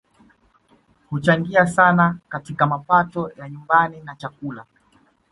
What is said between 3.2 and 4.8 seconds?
ya nyumbani na chakula